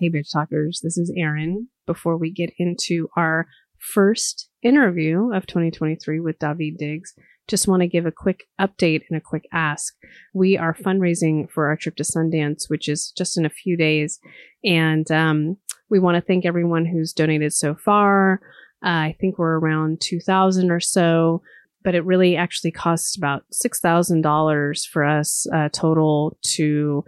[0.00, 1.66] Hey, bitch talkers, this is Erin.
[1.84, 3.48] Before we get into our
[3.78, 7.14] first interview of 2023 with Daveed Diggs,
[7.48, 9.96] just want to give a quick update and a quick ask.
[10.32, 14.20] We are fundraising for our trip to Sundance, which is just in a few days.
[14.62, 15.56] And um,
[15.90, 18.40] we want to thank everyone who's donated so far.
[18.84, 21.42] Uh, I think we're around 2,000 or so,
[21.82, 27.04] but it really actually costs about $6,000 for us uh, total to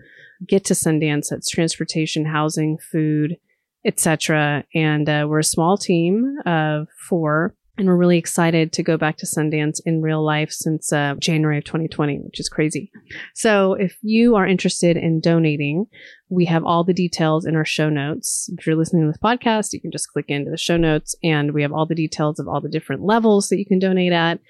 [0.47, 1.29] get to Sundance.
[1.31, 3.37] That's transportation, housing, food,
[3.85, 4.65] etc.
[4.75, 7.55] And uh, we're a small team of four.
[7.81, 11.57] And we're really excited to go back to Sundance in real life since uh, January
[11.57, 12.93] of 2020, which is crazy.
[13.35, 15.87] So, if you are interested in donating,
[16.29, 18.51] we have all the details in our show notes.
[18.59, 21.55] If you're listening to this podcast, you can just click into the show notes and
[21.55, 24.41] we have all the details of all the different levels that you can donate at.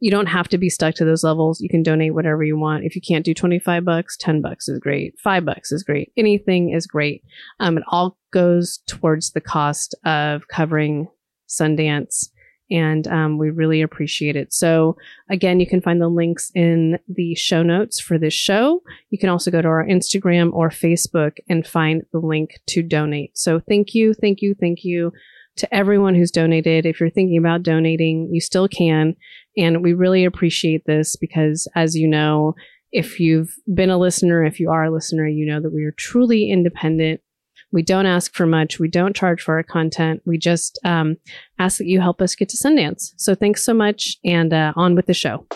[0.00, 1.60] You don't have to be stuck to those levels.
[1.60, 2.84] You can donate whatever you want.
[2.84, 5.12] If you can't do 25 bucks, 10 bucks is great.
[5.22, 6.10] Five bucks is great.
[6.16, 7.22] Anything is great.
[7.60, 11.08] Um, it all goes towards the cost of covering
[11.50, 12.30] Sundance
[12.70, 14.52] and um, we really appreciate it.
[14.52, 14.96] So,
[15.30, 18.82] again, you can find the links in the show notes for this show.
[19.10, 23.36] You can also go to our Instagram or Facebook and find the link to donate.
[23.36, 25.12] So, thank you, thank you, thank you
[25.56, 26.86] to everyone who's donated.
[26.86, 29.16] If you're thinking about donating, you still can.
[29.56, 32.54] And we really appreciate this because, as you know,
[32.92, 35.92] if you've been a listener, if you are a listener, you know that we are
[35.92, 37.20] truly independent
[37.72, 38.78] we don't ask for much.
[38.78, 40.22] We don't charge for our content.
[40.24, 41.16] We just um,
[41.58, 43.12] ask that you help us get to Sundance.
[43.16, 45.46] So thanks so much, and uh, on with the show.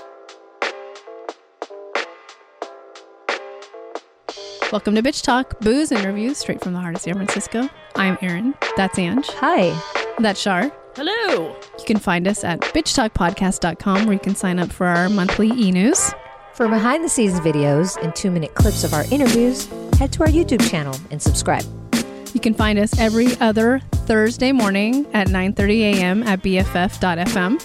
[4.72, 7.68] Welcome to Bitch Talk, booze interviews straight from the heart of San Francisco.
[7.94, 8.54] I'm Erin.
[8.76, 9.28] That's Ange.
[9.32, 9.78] Hi.
[10.18, 10.72] That's Shar.
[10.96, 11.54] Hello.
[11.78, 15.70] You can find us at bitchtalkpodcast.com where you can sign up for our monthly e
[15.70, 16.12] news.
[16.54, 19.66] For behind the scenes videos and two minute clips of our interviews,
[19.98, 21.64] head to our YouTube channel and subscribe.
[22.32, 26.22] You can find us every other Thursday morning at 9:30 a.m.
[26.22, 27.62] at bff.fm.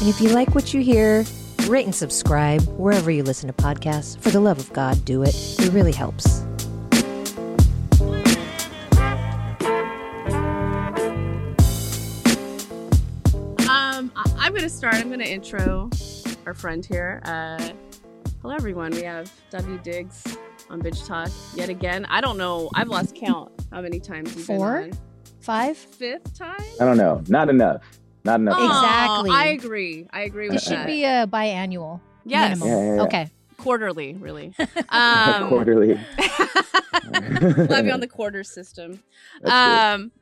[0.00, 1.24] And if you like what you hear,
[1.66, 4.18] rate and subscribe wherever you listen to podcasts.
[4.20, 5.34] For the love of God, do it.
[5.58, 6.44] It really helps.
[13.68, 14.94] Um, I- I'm going to start.
[14.94, 15.90] I'm going to intro
[16.46, 17.20] our friend here.
[17.24, 17.70] Uh,
[18.42, 18.92] hello, everyone.
[18.92, 19.78] We have W.
[19.82, 20.24] Diggs
[20.70, 22.04] on Bitch Talk yet again.
[22.06, 22.70] I don't know.
[22.74, 24.80] I've lost count how many times you've Four?
[24.82, 24.98] been on.
[25.40, 25.76] Five?
[25.76, 26.56] Fifth time?
[26.80, 27.22] I don't know.
[27.28, 27.82] Not enough.
[28.24, 28.56] Not enough.
[28.58, 29.30] Oh, Exactly.
[29.30, 30.06] I agree.
[30.12, 32.00] I agree It with should be a biannual.
[32.24, 32.58] yes.
[32.60, 33.02] Yeah, yeah, yeah.
[33.02, 33.30] Okay.
[33.56, 34.54] Quarterly, really.
[34.90, 35.94] Um, Quarterly.
[37.68, 39.02] Love you on the quarter system.
[39.42, 40.12] That's um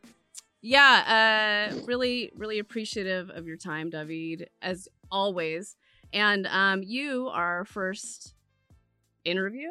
[0.63, 5.77] yeah uh really really appreciative of your time daveed as always
[6.13, 8.35] and um you are our first
[9.25, 9.69] interview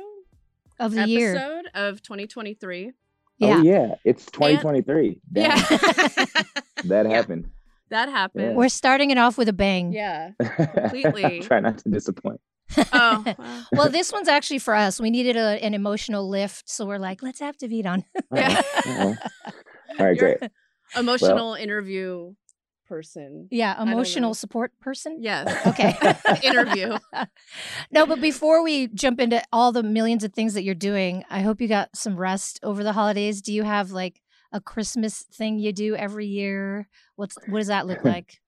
[0.79, 1.63] Of the episode year.
[1.73, 2.91] of 2023.
[3.37, 3.57] Yeah.
[3.57, 5.19] Oh yeah, it's 2023.
[5.31, 5.55] Damn, yeah
[6.85, 7.09] that Yeah.
[7.09, 7.49] happened.
[7.89, 9.91] that happened We're starting it off with a bang.
[9.93, 11.41] yeah Completely.
[11.41, 12.39] Try not to disappoint.
[12.77, 13.63] oh wow.
[13.73, 14.99] well, this one's actually for us.
[14.99, 18.03] We needed a, an emotional lift, so we're like, let's have Daveed on.
[18.33, 18.61] Yeah.
[18.77, 19.13] Uh-huh.
[19.99, 20.51] All right, You're great.
[20.97, 22.33] emotional interview
[22.85, 25.17] person yeah, emotional support person.
[25.19, 25.95] yes Okay.
[26.43, 26.97] interview
[27.91, 31.41] no, but before we jump into all the millions of things that you're doing, I
[31.41, 33.41] hope you got some rest over the holidays.
[33.41, 36.87] Do you have like a Christmas thing you do every year?
[37.15, 38.39] What's what does that look like?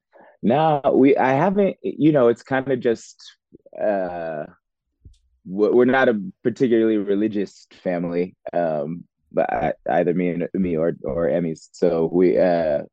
[0.41, 1.17] No, we.
[1.17, 1.77] I haven't.
[1.81, 3.37] You know, it's kind of just.
[3.81, 4.45] uh
[5.45, 11.29] We're not a particularly religious family, um, but I, either me and me or or
[11.29, 11.69] Emmy's.
[11.71, 12.37] So we.
[12.37, 12.83] uh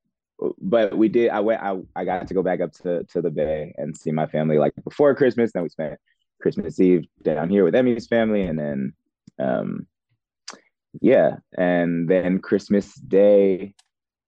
[0.61, 1.31] but we did.
[1.31, 1.63] I went.
[1.63, 4.59] I, I got to go back up to to the Bay and see my family
[4.59, 5.53] like before Christmas.
[5.53, 5.99] Then we spent
[6.41, 8.93] Christmas Eve down here with Emmy's family, and then,
[9.39, 9.87] um,
[11.01, 13.75] yeah, and then Christmas Day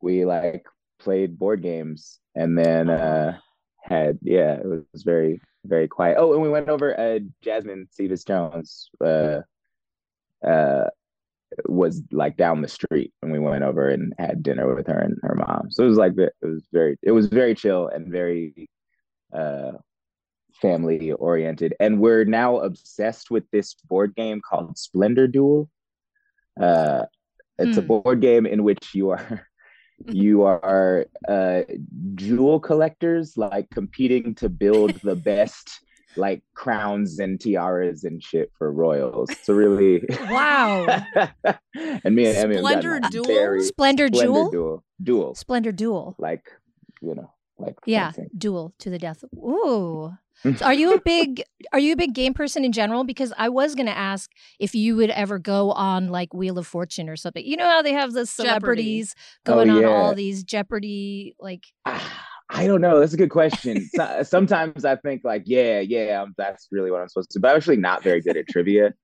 [0.01, 0.67] we like
[0.99, 3.39] played board games, and then uh
[3.83, 6.17] had yeah, it was very very quiet.
[6.19, 6.99] Oh, and we went over.
[6.99, 9.41] Uh, Jasmine Cephas Jones uh
[10.47, 10.85] uh
[11.67, 15.17] was like down the street and we went over and had dinner with her and
[15.23, 15.69] her mom.
[15.71, 18.69] So it was like it was very it was very chill and very
[19.35, 19.73] uh
[20.61, 25.69] family oriented and we're now obsessed with this board game called splendor duel.
[26.61, 27.05] Uh
[27.59, 27.87] it's a Hmm.
[27.87, 29.47] board game in which you are
[30.07, 31.63] you are uh
[32.15, 35.81] jewel collectors like competing to build the best
[36.17, 40.87] like crowns and tiaras and shit for royals so really Wow.
[41.75, 43.25] and me and Emmy have gotten, Splendor like, Duel?
[43.27, 44.51] very- Splendor Splendor Jewel?
[44.51, 46.15] duel duel Splendor Duel.
[46.19, 46.51] like
[47.03, 48.29] you know like Yeah, fencing.
[48.37, 49.25] duel to the death.
[49.37, 50.13] Ooh.
[50.59, 51.43] So are you a big
[51.73, 53.05] are you a big game person in general?
[53.05, 54.31] Because I was gonna ask
[54.61, 57.43] if you would ever go on like Wheel of Fortune or something.
[57.43, 59.15] You know how they have the celebrities
[59.47, 63.01] going Oh, on all these Jeopardy like Ah, I don't know.
[63.01, 63.89] That's a good question.
[63.95, 67.39] So- Sometimes I think like, yeah, yeah, um, that's really what I'm supposed to.
[67.39, 67.43] do.
[67.43, 68.95] But I'm actually not very good at trivia.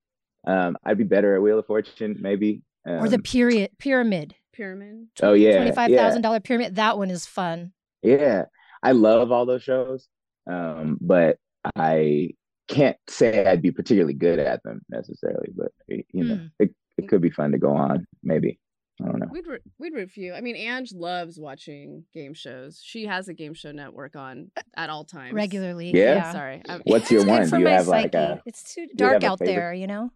[0.47, 2.63] Um, I'd be better at Wheel of Fortune, maybe.
[2.87, 4.35] Um, or the period pyramid.
[4.53, 5.07] Pyramid.
[5.23, 5.97] oh yeah, Twenty five yeah.
[6.05, 6.75] thousand dollar pyramid.
[6.77, 7.73] That one is fun.
[8.03, 8.45] Yeah,
[8.83, 10.09] I love all those shows,
[10.51, 11.39] um, but
[11.77, 12.31] I
[12.69, 15.49] can't say I'd be particularly good at them necessarily.
[15.57, 16.47] But you know, Hmm.
[16.59, 18.07] it it could be fun to go on.
[18.23, 18.59] Maybe
[19.03, 19.27] I don't know.
[19.31, 20.33] We'd re- we'd root for you.
[20.35, 22.81] I mean, Ange loves watching game shows.
[22.85, 25.35] She has a game show network on uh, at all times.
[25.35, 25.91] Regularly.
[25.95, 26.15] Yeah?
[26.17, 26.33] Yeah.
[26.33, 26.63] Sorry.
[26.69, 27.49] I'm, What's your one?
[27.49, 29.55] Do you my have like a It's too dark out favorite?
[29.55, 30.11] there, you know?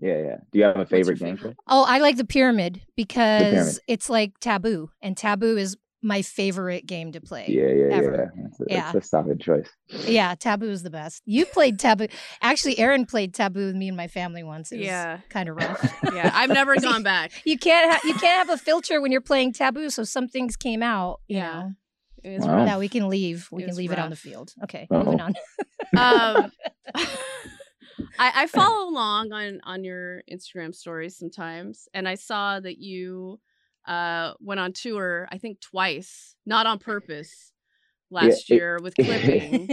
[0.00, 0.36] yeah yeah?
[0.52, 1.52] Do you have a What's favorite game show?
[1.68, 3.78] Oh, I like the pyramid because pyramid.
[3.88, 7.44] it's like taboo, and taboo is my favorite game to play.
[7.48, 8.32] Yeah yeah ever.
[8.36, 8.44] yeah.
[8.46, 8.92] It's a, Yeah.
[8.92, 9.68] that's a solid choice.
[10.06, 11.22] Yeah, taboo is the best.
[11.26, 12.06] You played taboo.
[12.40, 14.72] Actually, Aaron played taboo with me and my family once.
[14.72, 15.18] It was Yeah.
[15.28, 15.82] kind of rough.
[16.14, 17.32] yeah, I've never gone back.
[17.44, 20.56] you can't ha- you can't have a filter when you're playing taboo, so some things
[20.56, 21.20] came out.
[21.28, 21.52] You Yeah.
[22.24, 22.56] know Wow.
[22.58, 22.66] rough.
[22.66, 23.48] that we can leave.
[23.50, 24.52] We It can was leave it on the field.
[24.64, 25.04] Okay, Uh-oh.
[25.04, 25.34] moving on.
[25.96, 26.52] um,
[28.18, 33.40] I, I follow along on on your Instagram stories sometimes, and I saw that you
[33.86, 35.28] uh went on tour.
[35.30, 37.52] I think twice, not on purpose,
[38.10, 39.66] last it- year with clipping.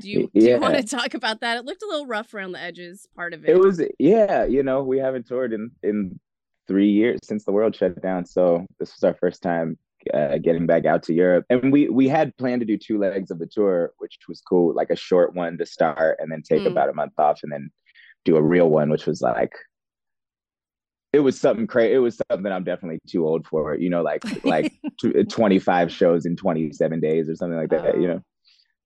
[0.00, 0.54] do you do Yeah.
[0.56, 1.58] you want to talk about that?
[1.58, 3.06] It looked a little rough around the edges.
[3.16, 3.50] Part of it.
[3.50, 6.18] It was yeah, you know, we haven't toured in in
[6.66, 8.24] three years since the world shut down.
[8.26, 9.76] So this was our first time
[10.12, 13.30] uh, getting back out to Europe, and we we had planned to do two legs
[13.30, 16.62] of the tour, which was cool, like a short one to start, and then take
[16.62, 16.66] Mm.
[16.72, 17.70] about a month off, and then
[18.26, 19.52] do a real one, which was like.
[21.14, 21.94] It was something crazy.
[21.94, 26.26] It was something I'm definitely too old for, you know, like like tw- 25 shows
[26.26, 28.14] in 27 days or something like that, you Oh.
[28.14, 28.22] know.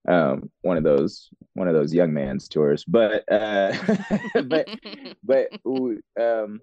[0.07, 3.73] Um, one of those one of those young man's tours, but uh,
[4.45, 4.67] but
[5.23, 5.47] but
[6.19, 6.61] um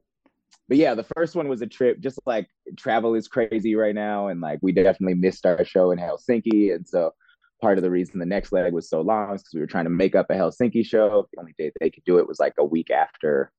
[0.69, 4.29] but yeah the first one was a trip just like travel is crazy right now
[4.29, 7.13] and like we definitely missed our show in helsinki and so
[7.61, 9.85] part of the reason the next leg was so long is because we were trying
[9.85, 12.55] to make up a helsinki show the only day they could do it was like
[12.59, 13.53] a week after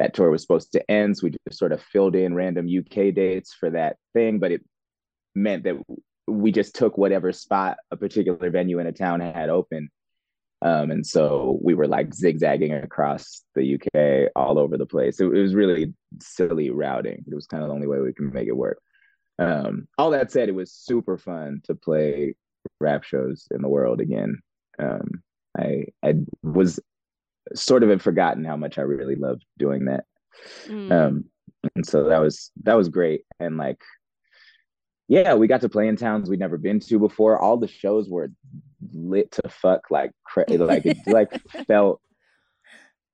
[0.00, 2.94] that tour was supposed to end so we just sort of filled in random uk
[3.14, 4.64] dates for that thing but it
[5.34, 5.76] meant that
[6.26, 9.90] we just took whatever spot a particular venue in a town had open
[10.62, 15.18] um, and so we were like zigzagging across the UK all over the place.
[15.18, 17.24] It, it was really silly routing.
[17.26, 18.78] It was kind of the only way we can make it work.
[19.38, 22.34] Um, all that said, it was super fun to play
[22.78, 24.38] rap shows in the world again.
[24.78, 25.22] Um,
[25.58, 26.78] I I was
[27.54, 30.04] sort of had forgotten how much I really loved doing that.
[30.66, 30.92] Mm.
[30.92, 31.24] Um,
[31.74, 33.24] and so that was that was great.
[33.38, 33.80] And like,
[35.08, 37.38] yeah, we got to play in towns we'd never been to before.
[37.38, 38.30] All the shows were
[38.92, 42.00] lit to fuck, like cra- like it like felt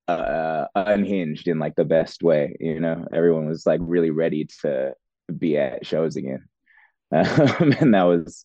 [0.09, 2.57] uh unhinged in like the best way.
[2.61, 4.95] You know, everyone was like really ready to
[5.37, 6.45] be at shows again,
[7.13, 8.45] um, and that was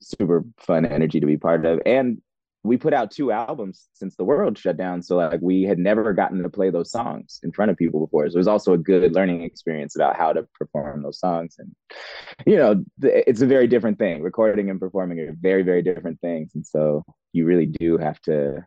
[0.00, 1.80] super fun energy to be part of.
[1.84, 2.20] And
[2.66, 5.02] we put out two albums since the world shut down.
[5.02, 8.28] So like we had never gotten to play those songs in front of people before.
[8.28, 11.56] So it was also a good learning experience about how to perform those songs.
[11.58, 11.74] And
[12.46, 14.22] you know, it's a very different thing.
[14.22, 16.52] Recording and performing are very, very different things.
[16.54, 18.64] And so you really do have to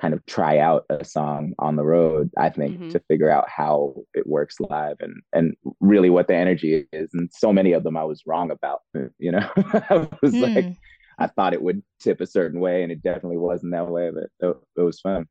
[0.00, 2.90] kind of try out a song on the road, I think, Mhm.
[2.90, 7.10] to figure out how it works live and and really what the energy is.
[7.14, 8.82] And so many of them I was wrong about,
[9.18, 9.48] you know.
[9.56, 10.72] I was like Hmm.
[11.18, 14.10] I thought it would tip a certain way, and it definitely wasn't that way.
[14.10, 15.26] But it, it was fun.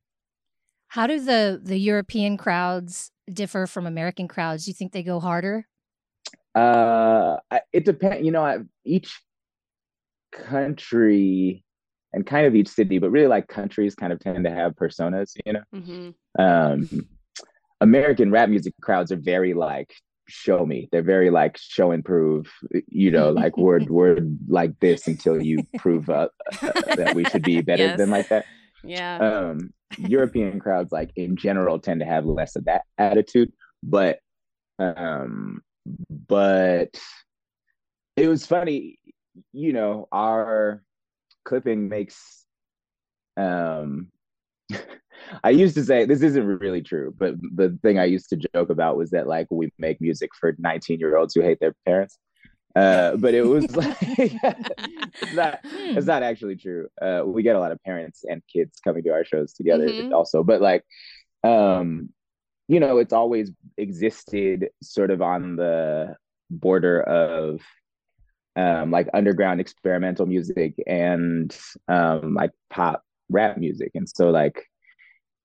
[0.90, 4.66] How do the the European crowds differ from American crowds?
[4.66, 5.68] Do you think they go harder?
[6.56, 7.38] Uh,
[7.72, 8.26] it depends.
[8.26, 9.14] You know, I, each
[10.32, 11.64] country
[12.14, 15.34] and kind of each city, but really like countries kind of tend to have personas.
[15.46, 16.90] You know, hmm um,
[17.82, 19.94] American rap music crowds are very like
[20.28, 20.90] show me.
[20.92, 22.52] They're very like show and prove.
[22.88, 26.30] You know, like we're we're like this until you prove uh,
[26.96, 27.98] that we should be better Yes.
[27.98, 28.46] than like that.
[28.84, 29.18] Yeah.
[29.50, 34.20] um european crowds like in general tend to have less of that attitude but
[34.80, 35.62] um
[36.28, 36.90] but
[38.16, 39.00] it was funny
[39.54, 40.84] you know our
[41.46, 42.46] clipping makes
[43.38, 44.12] um
[45.44, 48.70] I used to say this isn't really true, but the thing I used to joke
[48.70, 52.18] about was that like we make music for 19 year olds who hate their parents.
[52.76, 53.98] Uh, but it was like
[55.22, 55.98] it's not Hmm.
[55.98, 56.88] it's not actually true.
[57.02, 60.14] Uh, we get a lot of parents and kids coming to our shows together Mhm.
[60.14, 60.84] also, but like
[61.44, 62.10] um
[62.70, 66.16] you know, it's always existed sort of on the
[66.52, 67.62] border of
[68.56, 71.58] um like underground experimental music and
[71.88, 73.92] um like pop rap music.
[73.96, 74.64] And so like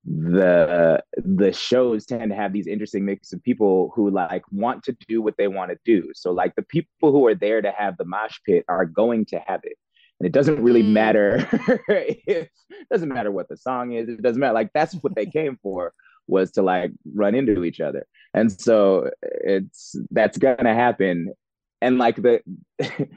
[0.05, 4.97] the the shows tend to have these interesting mix of people who like want to
[5.09, 6.11] do what they want to do.
[6.15, 9.41] So like the people who are there to have the mosh pit are going to
[9.47, 9.77] have it.
[10.19, 10.93] And it doesn't really Mm.
[10.93, 11.49] matter
[11.89, 12.51] it
[12.91, 14.09] doesn't matter what the song is.
[14.09, 14.55] It doesn't matter.
[14.55, 15.93] Like that's what they came for
[16.27, 18.07] was to like run into each other.
[18.35, 21.33] And so it's that's gonna happen.
[21.81, 22.41] And like the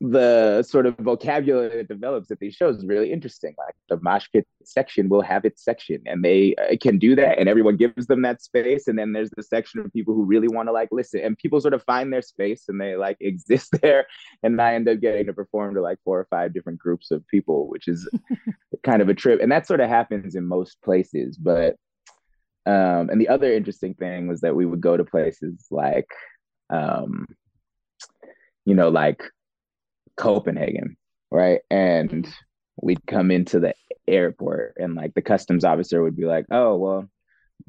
[0.00, 3.54] the sort of vocabulary that develops at these shows is really interesting.
[3.58, 7.38] Like the mosh pit section will have its section, and they uh, can do that,
[7.38, 8.86] and everyone gives them that space.
[8.86, 11.60] And then there's the section of people who really want to like listen, and people
[11.60, 14.06] sort of find their space and they like exist there.
[14.44, 17.26] And I end up getting to perform to like four or five different groups of
[17.26, 18.08] people, which is
[18.84, 19.40] kind of a trip.
[19.42, 21.76] And that sort of happens in most places, but.
[22.66, 26.10] Um, and the other interesting thing was that we would go to places like,
[26.68, 27.26] um,
[28.66, 29.22] you know, like
[30.18, 30.96] Copenhagen,
[31.30, 31.60] right?
[31.70, 32.32] And mm.
[32.82, 33.74] we'd come into the
[34.06, 37.08] airport, and like the customs officer would be like, "Oh, well,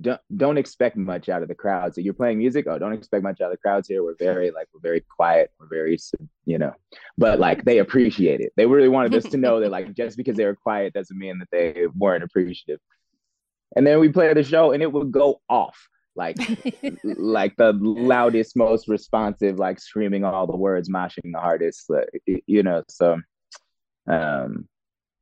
[0.02, 1.96] don't don't expect much out of the crowds.
[1.96, 2.66] So you're playing music.
[2.68, 4.04] Oh, don't expect much out of the crowds here.
[4.04, 5.52] We're very like we're very quiet.
[5.60, 5.98] We're very
[6.46, 6.74] you know,
[7.18, 8.54] but like they appreciate it.
[8.56, 11.40] They really wanted us to know that like just because they were quiet doesn't mean
[11.40, 12.80] that they weren't appreciative.
[13.76, 15.78] And then we play the show, and it would go off
[16.20, 16.38] like
[17.04, 22.10] like the loudest, most responsive, like screaming all the words, moshing the hardest, like,
[22.46, 22.84] you know.
[22.90, 23.18] So,
[24.08, 24.68] um,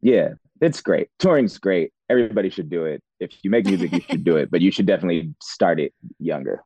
[0.01, 1.07] yeah, it's great.
[1.19, 1.93] Touring's great.
[2.09, 3.01] Everybody should do it.
[3.19, 6.63] If you make music, you should do it, but you should definitely start it younger.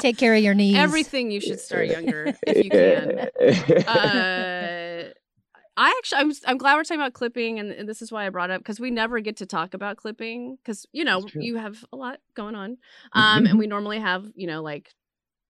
[0.00, 0.76] Take care of your knees.
[0.76, 3.28] Everything you should start younger if you can.
[3.86, 4.59] Uh,
[5.80, 8.28] I actually, I'm, I'm glad we're talking about clipping, and, and this is why I
[8.28, 11.84] brought up because we never get to talk about clipping because you know you have
[11.92, 12.76] a lot going on,
[13.12, 14.94] um, and we normally have you know like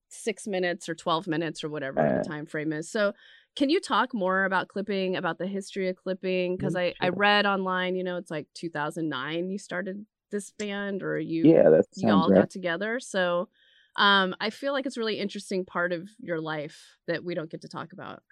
[0.09, 2.13] six minutes or twelve minutes or whatever Uh.
[2.15, 2.91] the time frame is.
[2.91, 3.15] So,
[3.57, 6.57] can you talk more about clipping, about the history of clipping?
[6.57, 11.03] Because Mm, I I read online, you know, it's like 2009 you started this band,
[11.03, 13.01] or you yeah, that you all got together.
[13.01, 13.49] So
[13.97, 17.51] um, I feel like it's a really interesting part of your life that we don't
[17.51, 18.23] get to talk about.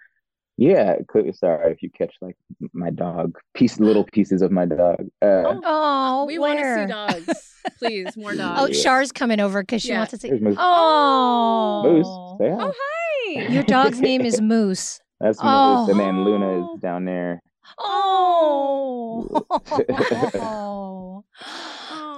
[0.61, 0.95] Yeah,
[1.31, 2.35] sorry if you catch like
[2.73, 4.97] my dog, piece little pieces of my dog.
[5.21, 7.55] Uh, Oh, we want to see dogs.
[7.77, 8.59] Please, more dogs.
[8.61, 8.83] Oh, Yeah.
[8.83, 9.99] Char's coming over because she Yeah.
[9.99, 10.31] wants to see.
[10.31, 10.57] Moose.
[10.59, 12.07] Oh, Moose,
[12.41, 12.57] say hi.
[12.67, 13.47] Oh, hi.
[13.53, 14.99] Your dog's name is Moose.
[15.21, 15.91] That's Moose, Oh.
[15.91, 17.41] and then Luna is down there.
[17.77, 19.45] Oh,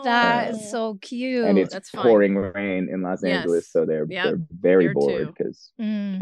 [0.04, 0.62] that is Oh.
[0.72, 1.46] so cute.
[1.46, 2.04] and it's that's fine.
[2.04, 3.38] pouring rain in Los Yes.
[3.42, 4.24] Angeles, so they're Yep.
[4.26, 5.34] they're very Here bored too.
[5.38, 6.22] because Mm.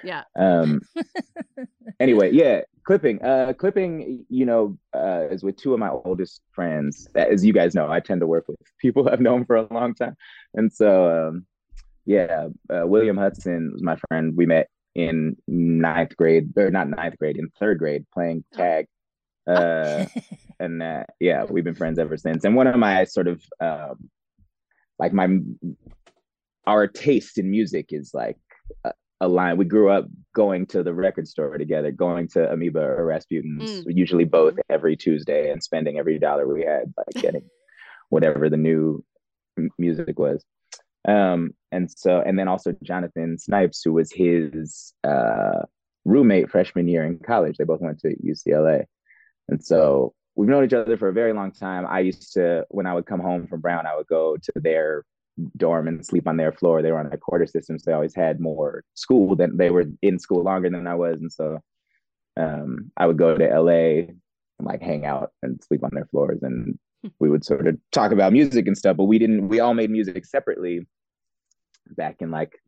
[0.00, 0.80] Can't let them outside.
[1.04, 1.62] Yeah.
[1.64, 1.66] Um.
[2.00, 3.22] anyway, yeah, clipping.
[3.22, 4.24] Uh, clipping.
[4.28, 7.08] You know, uh, is with two of my oldest friends.
[7.14, 9.94] As you guys know, I tend to work with people I've known for a long
[9.94, 10.16] time,
[10.54, 11.46] and so um,
[12.06, 14.36] yeah, uh, William Hutson was my friend.
[14.36, 18.86] We met in ninth grade, or not ninth grade, in third grade, playing tag.
[19.46, 20.06] Uh,
[20.60, 22.44] and uh, yeah, we've been friends ever since.
[22.44, 24.10] And one of my sort of um,
[24.98, 25.28] like my
[26.66, 28.38] our taste in music is like
[28.84, 28.92] a,
[29.24, 29.56] a line.
[29.56, 34.24] We grew up going to the record store together, going to Amoeba or Rasputin's, usually
[34.24, 37.48] both every Tuesday, and spending every dollar we had, like getting
[38.10, 39.04] whatever the new
[39.78, 40.44] music was.
[41.06, 45.62] Um, and so, and then also Jonathan Snipes, who was his uh,
[46.04, 47.56] roommate freshman year in college.
[47.56, 48.84] They both went to UCLA.
[49.48, 51.86] And so we've known each other for a very long time.
[51.88, 55.04] I used to, when I would come home from Brown, I would go to their
[55.56, 56.82] dorm and sleep on their floor.
[56.82, 59.84] They were on a quarter system, so they always had more school than they were
[60.02, 61.20] in school longer than I was.
[61.20, 61.60] And so
[62.36, 64.20] um, I would go to LA and
[64.60, 66.40] like hang out and sleep on their floors.
[66.42, 66.78] And
[67.18, 69.90] we would sort of talk about music and stuff, but we didn't, we all made
[69.90, 70.86] music separately
[71.96, 72.58] back in like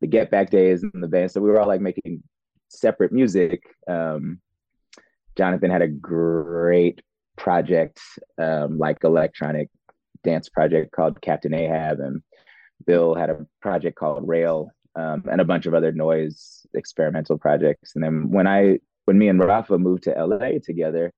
[0.00, 1.30] the Get Back days and the band.
[1.30, 2.22] So we were all like making
[2.68, 3.62] separate music.
[3.88, 4.40] Um,
[5.36, 7.00] Jonathan had a great
[7.36, 8.00] project,
[8.38, 9.68] um, like electronic
[10.24, 12.22] dance project called Captain Ahab, and
[12.86, 17.92] Bill had a project called Rail, um, and a bunch of other noise experimental projects.
[17.94, 21.12] And then when I, when me and Rafa moved to LA together,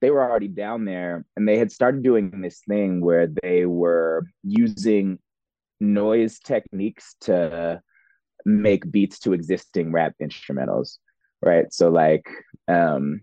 [0.00, 4.26] they were already down there, and they had started doing this thing where they were
[4.42, 5.18] using
[5.80, 7.80] noise techniques to
[8.44, 10.98] make beats to existing rap instrumentals,
[11.42, 11.72] right?
[11.72, 12.24] So like,
[12.68, 13.22] um,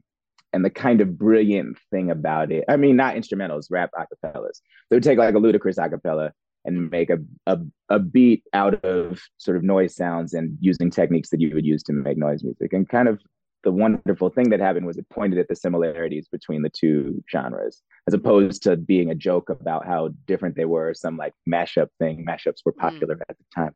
[0.53, 4.61] and the kind of brilliant thing about it, I mean, not instrumentals, rap acapellas.
[4.89, 6.31] They would take like a Ludacris acapella
[6.65, 11.29] and make a, a, a beat out of sort of noise sounds and using techniques
[11.29, 12.73] that you would use to make noise music.
[12.73, 13.21] And kind of
[13.63, 17.81] the wonderful thing that happened was it pointed at the similarities between the two genres,
[18.07, 22.25] as opposed to being a joke about how different they were, some like mashup thing.
[22.25, 22.79] Mashups were mm.
[22.79, 23.75] popular at the time.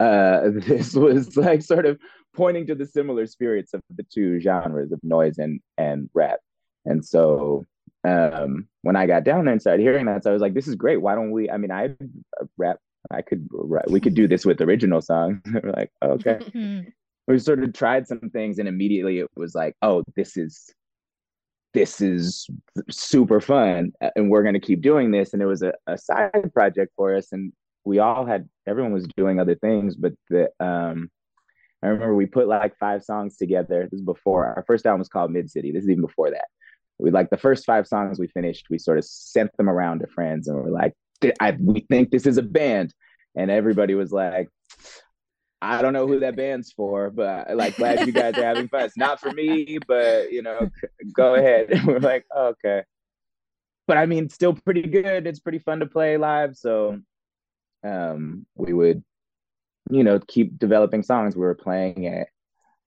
[0.00, 1.98] Uh, this was like sort of
[2.34, 6.40] pointing to the similar spirits of the two genres of noise and and rap.
[6.84, 7.64] And so
[8.04, 10.68] um, when I got down there and started hearing that, so I was like, "This
[10.68, 11.00] is great.
[11.00, 11.94] Why don't we?" I mean, I
[12.58, 12.78] rap.
[13.10, 13.48] I could
[13.88, 15.40] we could do this with original songs.
[15.52, 16.92] We're like, okay.
[17.26, 20.70] We sort of tried some things, and immediately it was like, "Oh, this is
[21.72, 22.46] this is
[22.90, 26.52] super fun, and we're going to keep doing this." And it was a, a side
[26.52, 27.50] project for us, and
[27.84, 31.10] we all had everyone was doing other things, but the um,
[31.82, 33.88] I remember we put like five songs together.
[33.90, 35.70] This is before our first album was called Mid City.
[35.72, 36.46] This is even before that
[36.98, 40.06] we like the first five songs we finished, we sort of sent them around to
[40.06, 40.94] friends and we're like,
[41.40, 42.94] I, we think this is a band.
[43.36, 44.48] And everybody was like,
[45.60, 48.82] I don't know who that band's for, but like glad you guys are having fun.
[48.82, 50.68] It's not for me, but you know,
[51.14, 51.70] go ahead.
[51.70, 52.82] And we're like, oh, okay.
[53.86, 55.26] But I mean, still pretty good.
[55.26, 56.56] It's pretty fun to play live.
[56.56, 57.00] So
[57.84, 59.04] um we would,
[59.90, 61.36] you know, keep developing songs.
[61.36, 62.28] We were playing at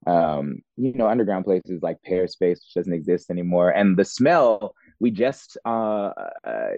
[0.05, 3.71] um, you know, underground places like Pehrspace, which doesn't exist anymore.
[3.71, 6.11] And the smell, we just uh,
[6.43, 6.69] uh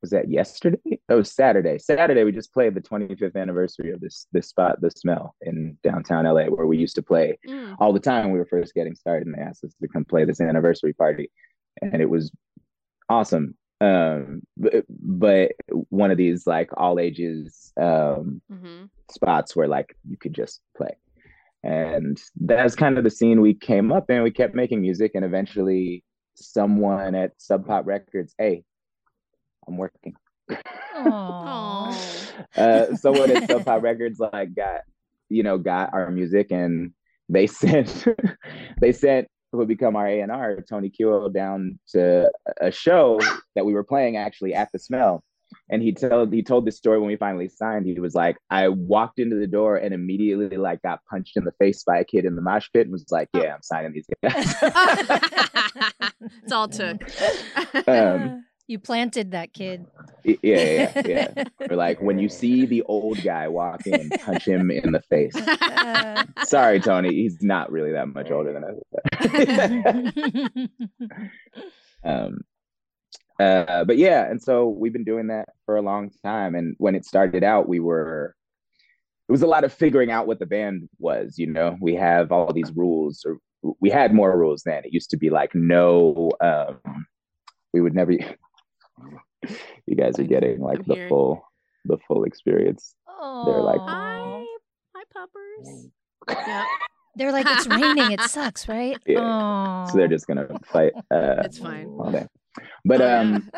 [0.00, 0.98] was that yesterday?
[1.08, 1.78] Oh, Saturday.
[1.78, 6.24] Saturday we just played the 25th anniversary of this this spot, the smell in downtown
[6.24, 7.76] LA, where we used to play mm.
[7.78, 9.26] all the time when we were first getting started.
[9.26, 11.30] And they asked us to come play this anniversary party,
[11.80, 12.32] and it was
[13.08, 13.56] awesome.
[13.82, 15.52] Um, but,
[15.88, 18.84] one of these like all ages um, mm-hmm.
[19.10, 20.96] spots where like you could just play.
[21.64, 25.24] And that's kind of the scene we came up in we kept making music and
[25.24, 28.64] eventually someone at sub pop records hey
[29.66, 30.14] i'm working.
[32.56, 34.80] Uh, someone at sub pop records like got
[35.28, 36.92] you know got our music and
[37.28, 38.06] they sent
[38.80, 42.30] they sent who would become our A&R, Tony Kiewel, down to
[42.60, 43.20] a show
[43.54, 45.22] that we were playing actually at the Smell
[45.70, 47.86] and he told he told this story when we finally signed.
[47.86, 51.52] He was like, I walked into the door and immediately like got punched in the
[51.52, 54.06] face by a kid in the mosh pit and was like, Yeah, I'm signing these
[54.22, 54.54] guys.
[56.42, 57.02] it's all took.
[57.88, 59.86] Um, you planted that kid.
[60.24, 61.44] Yeah, yeah, yeah.
[61.70, 65.34] or like when you see the old guy walk in, punch him in the face.
[66.48, 68.78] Sorry, Tony, he's not really that much older than us.
[72.04, 72.40] um,
[73.38, 76.54] uh, but yeah, and so we've been doing that for a long time.
[76.54, 78.34] And when it started out, we were
[79.28, 81.38] it was a lot of figuring out what the band was.
[81.38, 83.38] You know, we have all these rules, or
[83.80, 84.84] we had more rules then.
[84.84, 86.78] It used to be like no, um,
[87.72, 88.14] we would never.
[89.86, 91.08] you guys are getting like I'm the here.
[91.08, 91.42] full
[91.84, 92.94] the full experience.
[93.08, 93.46] Aww.
[93.46, 94.44] They're like hi,
[94.94, 95.88] hi puppers.
[96.28, 96.64] yeah.
[97.14, 98.12] They're like, it's raining.
[98.12, 98.96] It sucks, right?
[99.04, 99.18] Yeah.
[99.18, 99.90] Aww.
[99.90, 100.94] So they're just gonna fight.
[101.10, 101.86] Uh, it's fine.
[102.00, 102.26] All day
[102.84, 103.50] but oh, um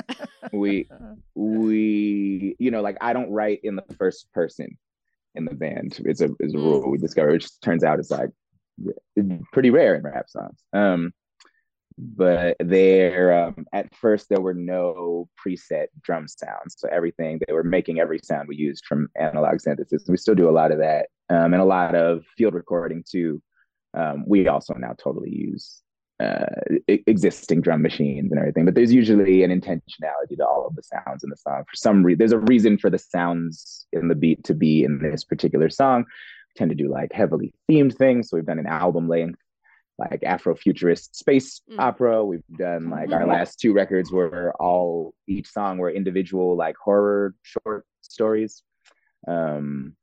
[0.53, 0.89] we
[1.35, 4.77] we you know like i don't write in the first person
[5.35, 6.91] in the band it's a, it's a rule mm.
[6.91, 8.31] we discovered which turns out it's like
[9.53, 11.13] pretty rare in rap songs um
[11.97, 17.63] but there um, at first there were no preset drum sounds so everything they were
[17.63, 21.07] making every sound we used from analog synthesis we still do a lot of that
[21.31, 23.41] um, and a lot of field recording too
[23.97, 25.83] um, we also now totally use
[26.21, 26.47] uh,
[26.87, 28.65] existing drum machines and everything.
[28.65, 31.65] But there's usually an intentionality to all of the sounds in the song.
[31.69, 34.99] For some reason, there's a reason for the sounds in the beat to be in
[34.99, 36.05] this particular song.
[36.05, 38.31] We tend to do like heavily themed things.
[38.31, 39.41] So we've done an album length,
[39.99, 41.79] like Afrofuturist space mm.
[41.79, 42.25] opera.
[42.25, 47.35] We've done like our last two records were all each song were individual like horror
[47.43, 48.63] short stories.
[49.29, 49.97] Um,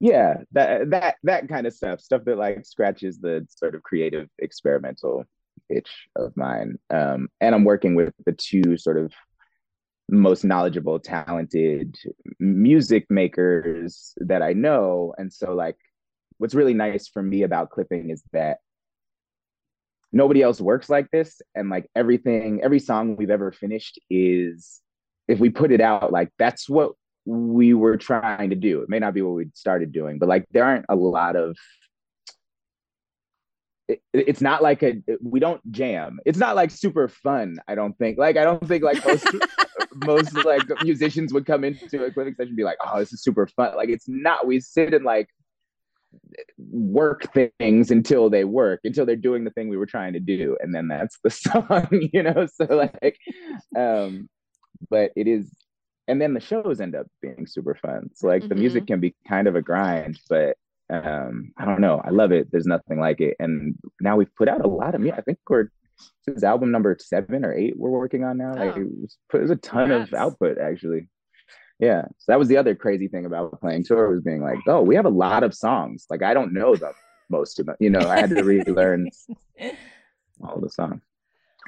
[0.00, 4.28] yeah that that that kind of stuff stuff that like scratches the sort of creative
[4.38, 5.24] experimental
[5.68, 9.12] itch of mine um and i'm working with the two sort of
[10.08, 11.96] most knowledgeable talented
[12.38, 15.76] music makers that i know and so like
[16.38, 18.58] what's really nice for me about clipping is that
[20.12, 24.80] nobody else works like this and like everything every song we've ever finished is
[25.28, 26.92] if we put it out like that's what
[27.26, 28.82] we were trying to do.
[28.82, 31.56] It may not be what we started doing, but like there aren't a lot of
[33.88, 36.18] it, it's not like a we don't jam.
[36.24, 37.58] It's not like super fun.
[37.68, 38.18] I don't think.
[38.18, 39.26] Like I don't think like most
[40.06, 43.22] most like musicians would come into a clipping session and be like, "Oh, this is
[43.22, 44.46] super fun." Like it's not.
[44.46, 45.28] We sit and like
[46.58, 50.56] work things until they work until they're doing the thing we were trying to do
[50.60, 53.18] and then that's the song you know so like
[53.76, 54.28] um
[54.90, 55.50] but it is
[56.08, 58.10] and then the shows end up being super fun.
[58.14, 58.48] So like mm-hmm.
[58.48, 58.94] the music mm-hmm.
[58.94, 60.56] can be kind of a grind, but
[60.88, 62.00] um, I don't know.
[62.04, 62.48] I love it.
[62.50, 63.36] There's nothing like it.
[63.40, 65.18] And now we've put out a lot of music.
[65.18, 65.68] I think we're
[66.26, 68.52] this is album number seven or eight we're working on now.
[68.54, 68.66] Oh.
[68.66, 70.12] Like it was, it was a ton Congrats.
[70.12, 71.08] of output actually.
[71.78, 72.02] Yeah.
[72.18, 74.94] So that was the other crazy thing about playing tour was being like, oh, we
[74.96, 76.06] have a lot of songs.
[76.10, 76.92] Like I don't know them
[77.28, 77.76] most of them.
[77.80, 79.08] You know, I had to relearn
[80.42, 81.02] all the songs.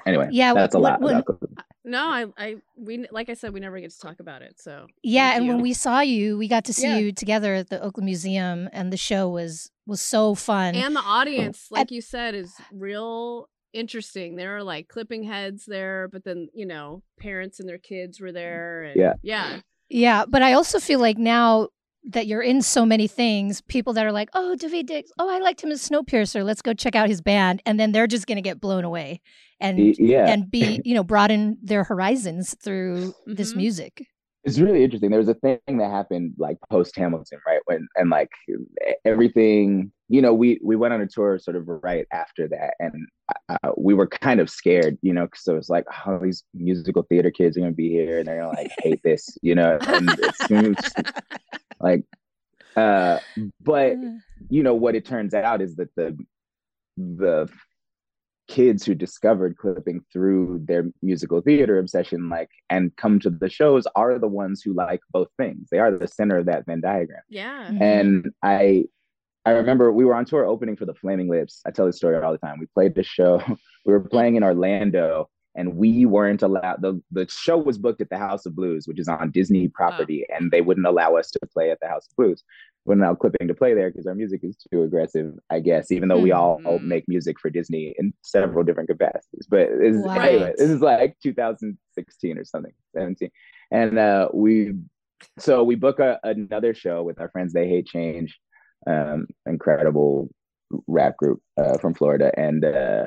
[0.07, 1.01] Anyway, Yeah, that's a lot.
[1.01, 1.41] when- about
[1.85, 4.61] No, I, I, we, like I said, we never get to talk about it.
[4.61, 6.99] So Yeah, Thank and when we saw you, we got to see Yeah.
[6.99, 10.75] you together at the Oakland Museum, and the show was was so fun.
[10.77, 14.37] and the audience, At- like you said, is real interesting.
[14.37, 18.33] There are like clipping heads there, but then you know, parents and their kids were
[18.33, 18.85] there.
[18.85, 19.15] And, Yeah.
[19.23, 21.69] yeah, yeah, but I also feel like now
[22.11, 25.39] that you're in so many things, people that are like, "Oh, Daveed Diggs, oh, I
[25.41, 26.45] liked him as Snowpiercer.
[26.45, 29.21] Let's go check out his band," and then they're just gonna get blown away
[29.61, 30.27] and yeah.
[30.33, 33.57] and be you know broaden their horizons through this Mhm.
[33.57, 34.07] music.
[34.45, 35.11] It's really interesting.
[35.11, 37.61] There was a thing that happened like post Hamilton, right?
[37.67, 38.31] When and like
[39.05, 43.09] everything, you know, we we went on a tour sort of right after that, and
[43.49, 47.03] uh, we were kind of scared, you know, because it was like, oh, these musical
[47.03, 50.09] theater kids are gonna be here and they're gonna like hate this, you know, and
[50.11, 50.79] it seems
[51.81, 52.05] like,
[52.77, 53.19] uh,
[53.61, 53.97] but
[54.49, 56.17] you know what it turns out is that the
[56.97, 57.49] the
[58.49, 63.87] kids who discovered clipping through their musical theater obsession like and come to the shows
[63.95, 65.69] are the ones who like both things.
[65.71, 67.21] They are the center of that venn diagram.
[67.29, 67.69] Yeah.
[67.71, 67.81] Mhm.
[67.83, 68.85] and i
[69.47, 71.61] i remember we were on tour opening for the flaming lips.
[71.67, 72.59] I tell this story all the time.
[72.59, 73.41] We played this show.
[73.87, 78.11] We were playing in orlando and we weren't allowed the, the show was booked at
[78.11, 81.39] the house of blues which is on disney property and they wouldn't allow us to
[81.55, 82.43] play at the house of blues.
[82.85, 85.91] We wouldn't allow clipping to play there because our music is too aggressive i guess
[85.91, 86.83] even though we all Mhm.
[86.95, 89.47] make music for disney in several different capacities.
[89.55, 90.15] But this, is- Wow.
[90.29, 93.31] anyway, this is like 2016 or something 17
[93.73, 94.75] and uh we
[95.39, 98.39] so we book a, another show with our friends they hate change
[98.87, 100.31] um incredible
[100.87, 102.29] rap group uh, from florida.
[102.47, 103.07] And uh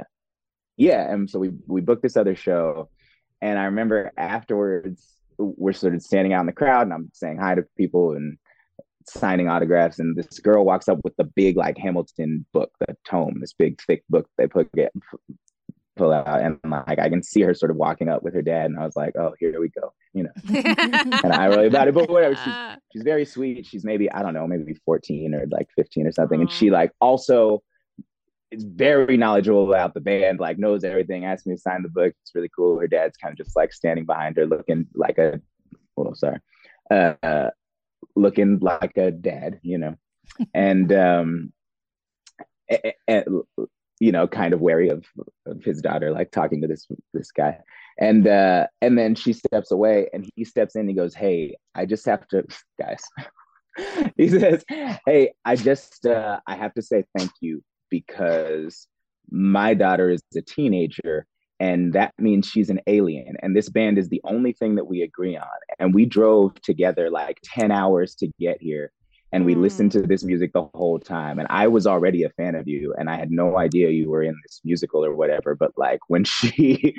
[0.81, 2.89] yeah and so we we booked this other show
[3.41, 7.37] and i remember afterwards we're sort of standing out in the crowd and i'm saying
[7.37, 8.37] hi to people and
[9.07, 13.39] signing autographs and this girl walks up with the big like hamilton book the tome
[13.39, 14.91] this big thick book they put get
[15.97, 18.65] pull out and like i can see her sort of walking up with her dad
[18.65, 20.31] and i was like oh here we go you know
[21.23, 22.53] and i really about it but whatever she's
[22.91, 23.65] she's very sweet.
[23.65, 26.41] She's maybe I don't know, maybe 14 or like 15 or something.
[26.41, 27.63] And she like also
[28.51, 32.13] is very knowledgeable about the band, like knows everything, asked me to sign the book.
[32.21, 32.79] It's really cool.
[32.79, 35.41] Her dad's kind of just like standing behind her looking like a
[35.95, 36.39] well, sorry.
[36.89, 37.49] Uh,
[38.15, 39.95] looking like a dad, you know.
[40.53, 41.53] and um
[42.69, 43.65] a- a- a-
[43.99, 45.05] you know, kind of wary of,
[45.45, 47.57] of his daughter, like talking to this this guy.
[47.99, 51.55] And uh and then she steps away and he steps in and he goes, Hey,
[51.75, 52.43] I just have to
[52.81, 53.03] guys.
[54.17, 54.63] he says,
[55.05, 58.87] Hey, I just uh I have to say thank you because
[59.29, 61.27] my daughter is a teenager
[61.59, 65.03] and that means she's an alien and this band is the only thing that we
[65.03, 65.47] agree on
[65.79, 68.91] and we drove together like 10 hours to get here
[69.33, 69.61] and we Mm.
[69.61, 72.93] listened to this music the whole time and i was already a fan of you
[72.97, 76.23] and i had no idea you were in this musical or whatever but like when
[76.35, 76.95] she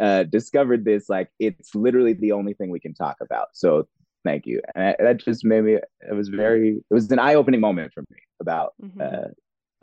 [0.00, 3.86] uh, discovered this like it's literally the only thing we can talk about so
[4.24, 7.60] thank you and I- that just made me it was very it was an eye-opening
[7.60, 9.00] moment for me about mhm.
[9.00, 9.28] uh,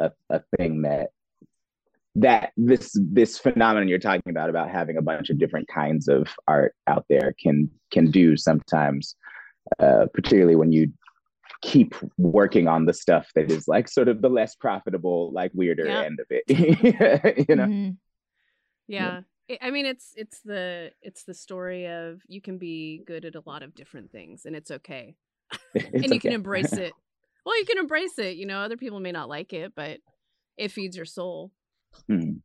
[0.05, 1.09] a, a thing that
[2.15, 6.27] that this this phenomenon you're talking about about having a bunch of different kinds of
[6.47, 9.15] art out there can can do sometimes
[9.79, 10.91] uh, particularly when you
[11.61, 15.87] keep working on the stuff that is like sort of the less profitable like weirder
[15.87, 16.01] Yeah.
[16.01, 16.43] end of it
[17.49, 17.97] you know Mhm.
[18.87, 19.21] yeah.
[19.49, 23.35] I- I mean, it's it's the it's the story of you can be good at
[23.35, 25.15] a lot of different things, and it's okay,
[25.75, 26.93] and you can embrace it.
[27.45, 28.37] Well, you can embrace it.
[28.37, 29.99] You know, other people may not like it, but
[30.57, 31.51] it feeds your soul.
[32.07, 32.37] Hmm.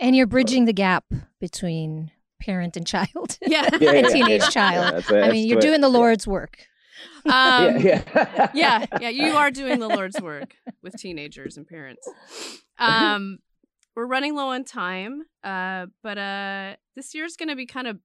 [0.00, 1.04] And you're bridging the gap
[1.40, 3.38] between parent and child.
[3.46, 3.68] Yeah.
[3.80, 4.48] Yeah, And teenage yeah.
[4.48, 4.84] child.
[4.84, 6.58] Yeah, that's what- I mean, you're doing the Lord's work.
[7.26, 8.50] Um, yeah, yeah.
[8.54, 12.08] yeah, yeah, you are doing the Lord's work with teenagers and parents.
[12.78, 13.38] Um,
[13.94, 17.98] we're running low on time, uh, but uh, this year's going to be kind of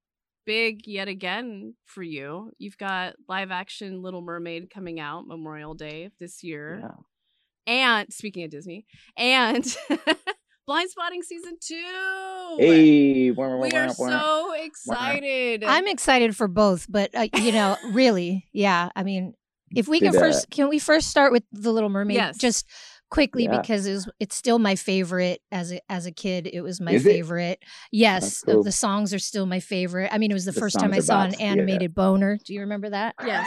[0.46, 2.52] big yet again for you.
[2.58, 7.74] You've got live action Little Mermaid coming out Memorial Day this year, Yeah.
[7.74, 8.86] and speaking of Disney,
[9.18, 9.64] and
[10.70, 12.56] Blindspotting season two.
[12.58, 13.94] Hey, wah, wah, we wah, are wah.
[14.10, 15.64] so excited.
[15.66, 18.90] I'm excited for both, but uh, you know, really, yeah.
[18.96, 19.34] I mean,
[19.76, 22.16] if we can Did, first, can we first start with the Little Mermaid?
[22.16, 22.38] Yes.
[22.38, 22.66] Just
[23.14, 23.60] quickly Yeah.
[23.62, 26.50] because it was it's still my favorite as a as a kid.
[26.52, 27.10] It was my Is it?
[27.12, 27.60] favorite.
[27.92, 28.64] Yes, the- cool.
[28.64, 30.10] the songs are still my favorite.
[30.12, 31.46] I mean, it was the, The first time I are saw an bops, yeah.
[31.46, 32.38] animated boner.
[32.44, 33.16] Do you remember that?
[33.26, 33.46] Yes.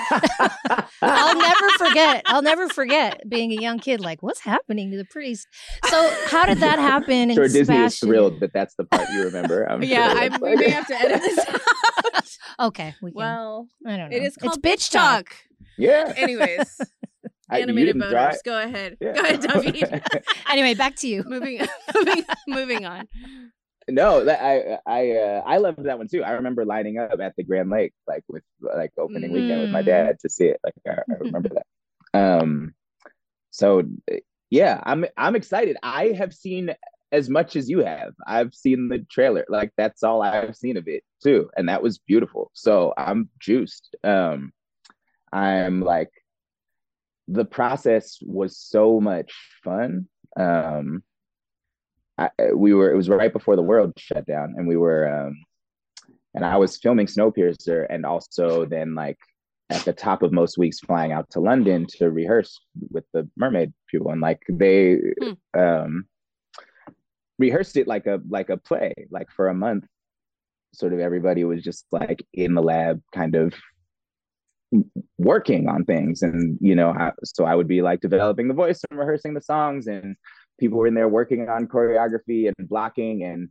[1.02, 2.22] I'll never forget.
[2.26, 4.00] I'll never forget being a young kid.
[4.00, 5.46] Like, what's happening to the priest?
[5.88, 7.34] So, how did that happen?
[7.34, 9.64] sure, in Disney is thrilled that that's the part you remember.
[9.64, 10.20] I'm yeah, sure.
[10.20, 11.60] I, It's we may have to edit this out.
[12.68, 13.16] Okay, we can.
[13.16, 14.16] well, I don't know.
[14.16, 15.34] it is called it's bitch talk.
[15.76, 16.12] yeah.
[16.16, 17.05] Anyways, I- you
[17.50, 18.34] animated didn't boners.
[18.34, 18.40] it.
[18.44, 18.96] Go ahead.
[19.00, 19.12] Yeah.
[19.14, 20.22] Go ahead, Daveed.
[20.50, 21.24] Anyway, back to you.
[21.26, 21.60] moving,
[21.94, 23.08] moving, moving on.
[23.88, 26.22] no, that I I uh, I loved that one too.
[26.24, 29.82] I remember lining up at the Grand Lake like with like opening weekend with my
[29.82, 29.86] Mm.
[29.86, 30.60] dad to see it.
[30.64, 31.66] Like I, I remember that.
[32.18, 32.74] Um,
[33.50, 33.82] so
[34.50, 35.76] yeah, I'm I'm excited.
[35.82, 36.74] I have seen
[37.12, 38.14] as much as you have.
[38.26, 39.44] I've seen the trailer.
[39.48, 42.50] Like that's all I've seen of it too, and that was beautiful.
[42.54, 43.94] So I'm juiced.
[44.04, 44.52] Um,
[45.32, 46.10] I'm like
[47.28, 49.32] the process was so much
[49.64, 50.08] fun.
[50.36, 51.02] Um,
[52.18, 55.36] I, we were it was right before the world shut down, and we were um,
[56.34, 59.18] and I was filming Snowpiercer, and also then like
[59.70, 62.58] at the top of most weeks flying out to London to rehearse
[62.90, 65.60] with the Mermaid people, and like they Hmm.
[65.60, 66.06] um,
[67.38, 69.84] rehearsed it like a like a play, like for a month.
[70.72, 73.54] Sort of everybody was just like in the lab, kind of
[75.18, 76.22] working on things.
[76.22, 79.86] And you know so i would be like developing the voice and rehearsing the songs
[79.86, 80.16] and
[80.58, 83.48] people were in there working on choreography and blocking and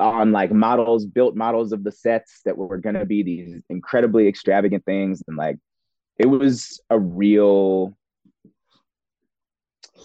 [0.00, 4.26] on like models built models of the sets that were going to be these incredibly
[4.26, 5.22] extravagant things.
[5.28, 5.56] And like
[6.18, 7.96] it was a real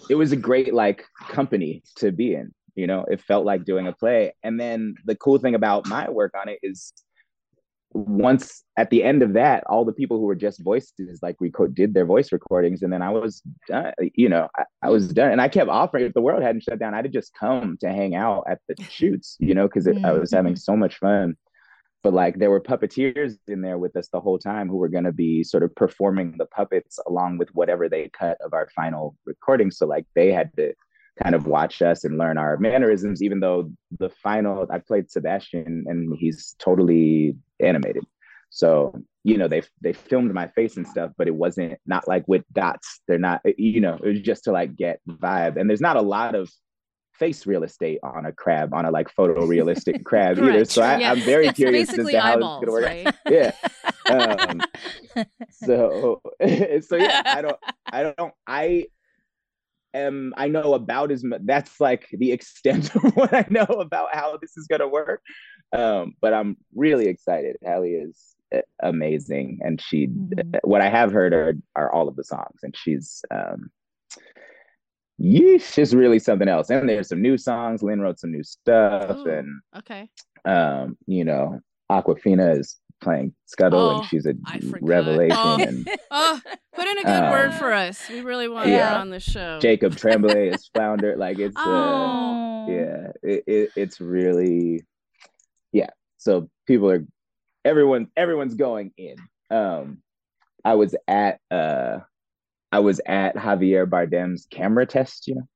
[0.10, 3.06] it was a great like company to be in you know?
[3.10, 4.34] It felt like doing a play.
[4.44, 6.94] And then the cool thing about my work on it is
[7.94, 11.76] once at the end of that, all the people who were just voices like record
[11.76, 13.94] did their voice recordings, and then I was done.
[14.16, 16.06] You know, I, I was done, and I kept offering.
[16.06, 18.82] If the world hadn't shut down, I'd have just come to hang out at the
[18.90, 19.36] shoots.
[19.40, 20.60] You know, because I was having mm-hmm.
[20.60, 21.36] so much fun.
[22.04, 25.04] But like, there were puppeteers in there with us the whole time who were going
[25.04, 29.16] to be sort of performing the puppets along with whatever they cut of our final
[29.26, 29.70] recording.
[29.70, 30.74] So like, they had to
[31.22, 35.86] kind of watch us and learn our mannerisms, even though the final I played Sebastian
[35.88, 38.04] and he's totally animated.
[38.50, 38.94] So,
[39.24, 42.44] you know, they they filmed my face and stuff, but it wasn't not like with
[42.54, 43.02] dots.
[43.08, 45.58] They're not, you know, it was just to like get vibe.
[45.60, 46.50] And there's not a lot of
[47.14, 50.66] face real estate on a crab, on a like photorealistic crab either.
[50.66, 51.12] So I, Yeah.
[51.12, 52.86] I'm very It's curious as to how eyeballs, it's gonna work.
[52.86, 53.16] right?
[53.30, 53.52] Yeah.
[54.10, 54.62] Um,
[55.52, 56.22] so
[56.82, 57.58] so yeah i don't
[57.94, 58.86] i don't i
[59.94, 64.14] am i know about as much that's like the extent of what i know about
[64.16, 65.22] how this is going to work
[65.74, 70.60] um but i'm really excited Halle is uh, amazing and she Mhm.
[70.64, 73.70] what i have heard are are all of the songs and she's um
[75.22, 79.18] yeesh is really something else and there's some new songs lin wrote some new stuff
[79.18, 79.30] Ooh.
[79.30, 80.10] and Okay.
[80.46, 81.60] um you know
[81.92, 84.34] awkwafina is playing scuttle Oh, and she's a
[84.82, 85.58] revelation Oh.
[85.60, 86.40] and Oh,
[86.74, 88.08] put in a good Um, word for us.
[88.10, 88.90] We really want yeah.
[88.94, 89.60] her on the show.
[89.60, 91.16] Jacob Tremblay is flounder.
[91.18, 92.66] Like it's uh, Oh.
[92.70, 94.84] yeah, it, it, it's really
[95.72, 95.90] yeah.
[96.18, 97.06] So people are
[97.66, 99.16] everyone everyone's going in.
[99.50, 99.98] Um,
[100.64, 102.00] I was at uh,
[102.72, 105.28] I was at Javier Bardem's camera test.
[105.28, 105.48] You know,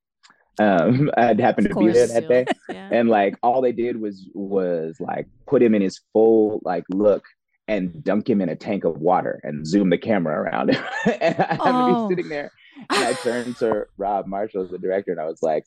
[0.59, 2.89] um, I'd happened to be there that day, Yeah.
[2.91, 7.23] and like all they did was was like put him in his full like look
[7.67, 10.83] and dunk him in a tank of water and zoom the camera around him.
[11.21, 12.07] and I happened to Oh.
[12.07, 12.51] be sitting there
[12.89, 15.63] and I turned to Rob Marshall, as the director, and I was like,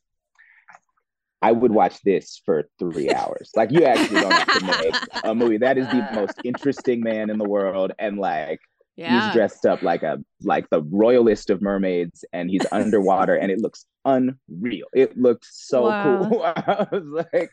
[1.40, 3.50] I would watch this for three hours.
[3.56, 5.58] Like you actually don't have to make a movie.
[5.58, 7.92] That is the most interesting man in the world.
[7.98, 8.60] And like
[8.98, 9.26] yeah.
[9.26, 13.60] he's dressed up like a like the royalist of mermaids and he's underwater and it
[13.60, 14.86] looks unreal.
[14.92, 16.28] It looked so Wow.
[16.28, 16.42] cool.
[16.56, 17.50] I was like,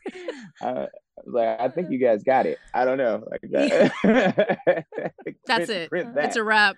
[0.61, 2.57] uh, I was like, I think you guys got it.
[2.73, 3.23] I don't know.
[3.29, 4.57] Like that.
[5.45, 5.89] That's Print- it.
[5.89, 6.75] print It's a wrap.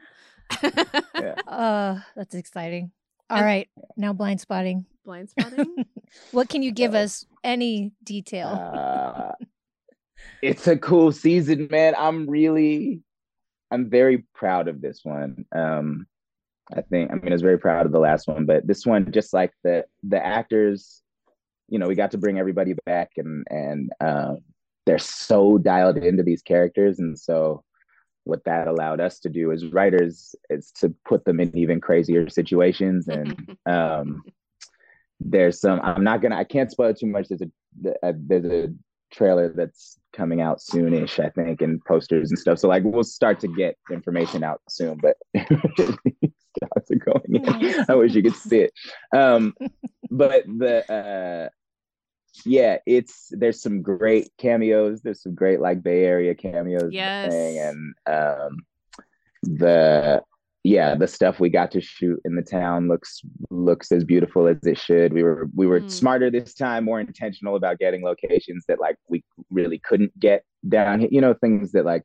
[1.48, 2.92] Uh, that's exciting.
[3.30, 4.86] All right, now blindspotting.
[5.04, 5.86] Blind spotting.
[6.32, 7.26] What can you give us?
[7.44, 8.48] Any detail?
[8.48, 9.32] Uh,
[10.42, 11.94] it's a cool season, man.
[11.98, 13.02] I'm really,
[13.72, 15.46] I'm very proud of this one.
[15.56, 16.08] Um,
[16.76, 19.12] I think, I mean, I was very proud of the last one, but this one,
[19.12, 21.02] just like the the actors,
[21.70, 24.40] you know, we got to bring everybody back, and and um,
[24.86, 27.64] they're so dialed into these characters, and so
[28.28, 32.30] what that allowed us to do as writers is to put them in even crazier
[32.30, 33.08] situations.
[33.18, 34.24] And um
[35.20, 37.28] there's some i'm not gonna i can't spoil too much.
[37.28, 38.74] There's a, uh, there's a
[39.12, 43.40] trailer that's coming out soonish i think and posters and stuff so like we'll start
[43.40, 45.16] to get information out soon but
[46.92, 47.86] are going in.
[47.88, 48.74] I wish you could see it.
[49.16, 49.56] Um,
[50.12, 51.50] but the uh,
[52.46, 55.02] yeah, it's there's some great cameos.
[55.02, 56.92] There's some great like Bay Area cameos.
[56.92, 57.34] Yes.
[57.34, 58.58] and um,
[59.44, 60.24] the
[60.64, 64.58] yeah, the stuff we got to shoot in the town looks looks as beautiful as
[64.64, 65.14] it should.
[65.14, 65.90] We were we were Mm.
[65.92, 71.00] smarter this time, more intentional about getting locations that like we really couldn't get down
[71.02, 71.10] here.
[71.12, 72.04] You know, things that like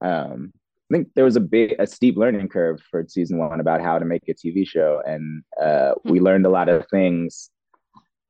[0.00, 0.52] um
[0.90, 3.98] I think there was a big a steep learning curve for season one about how
[3.98, 5.02] to make a TV show.
[5.06, 7.50] And uh we learned a lot of things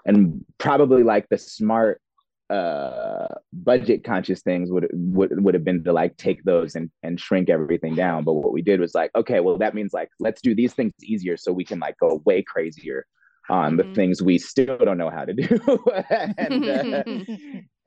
[0.04, 2.00] and probably like the smart
[2.50, 7.20] uh budget conscious things would would would have been to like take those and and
[7.20, 8.24] shrink everything down.
[8.24, 10.92] But what we did was like okay well that means like let's do these things
[11.02, 13.04] easier so we can like go way crazier
[13.50, 13.94] on the Mhm.
[13.94, 15.48] things we still don't know how to do.
[16.38, 17.02] And uh,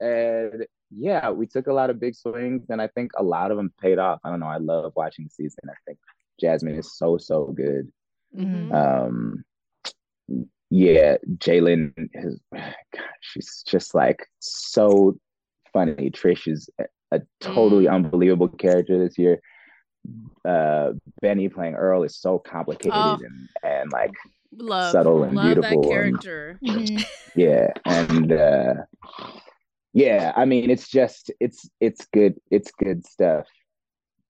[0.00, 3.56] and yeah we took a lot of big swings and i think a lot of
[3.56, 4.20] them paid off.
[4.24, 5.60] I don't know i love watching the season.
[5.68, 5.98] I think
[6.40, 7.90] jasmine is so so good.
[8.36, 8.72] Mhm.
[8.72, 9.44] um
[10.74, 12.74] yeah jalen has god
[13.20, 15.14] she's just like so
[15.72, 16.84] funny trish is a,
[17.16, 17.92] a totally Mm.
[17.96, 19.40] unbelievable character this year
[20.44, 23.18] uh benny playing earl is so complicated Oh.
[23.22, 24.12] and and like
[24.54, 26.58] Love, subtle and love beautiful that and- character.
[26.64, 27.04] Mhm.
[27.36, 28.74] yeah and uh
[29.92, 33.46] yeah i mean it's just it's it's good it's good stuff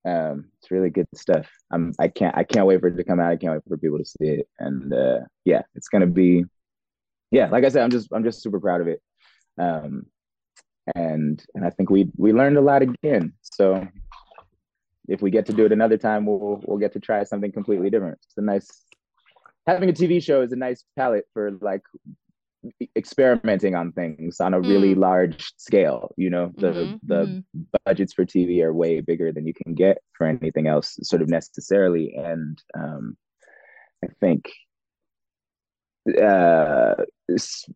[0.05, 1.49] um it's really good stuff.
[1.71, 3.31] I'm i can't i can't wait for it to come out.
[3.31, 4.49] I can't wait for people to see it.
[4.59, 6.45] And uh yeah it's gonna be
[7.31, 9.01] yeah like i said i'm just i'm just super proud of it.
[9.59, 10.07] Um
[10.95, 13.33] and and i think we we learned a lot again.
[13.43, 13.87] So
[15.09, 17.91] if we get to do it another time we'll we'll get to try something completely
[17.91, 18.19] different.
[18.25, 18.69] It's a nice
[19.67, 21.83] having a tv show is a nice palette for like
[22.97, 24.99] experimenting on things on a really Mm.
[24.99, 27.45] large scale you know the Mhm, the mhm.
[27.85, 31.29] budgets for tv are way bigger than you can get for anything else sort of
[31.29, 33.17] necessarily and um
[34.05, 34.49] i think
[36.21, 36.95] uh